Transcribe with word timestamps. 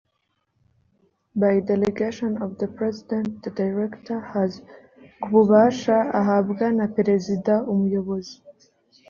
by 1.35 1.59
delegation 1.59 2.41
of 2.41 2.57
the 2.57 2.67
president 2.67 3.43
the 3.43 3.51
director 3.63 4.17
has 4.33 4.51
ku 5.21 5.27
bubasha 5.33 5.97
ahabwa 6.21 6.65
na 6.77 6.85
perezida 6.95 7.53
umuyobozi 7.71 8.35